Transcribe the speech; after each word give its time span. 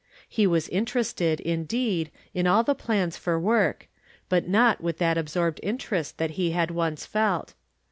He 0.27 0.47
was 0.47 0.67
inter 0.69 1.01
ested, 1.01 1.39
indeed, 1.41 2.09
in 2.33 2.47
all 2.47 2.63
the 2.63 2.73
plans 2.73 3.17
for 3.17 3.39
work, 3.39 3.87
but 4.29 4.47
not 4.49 4.81
with 4.81 4.97
that 4.97 5.15
absorbed 5.15 5.59
interest 5.61 6.17
that 6.17 6.31
he 6.41 6.49
had 6.53 6.71
once 6.71 7.05
felt. 7.05 7.53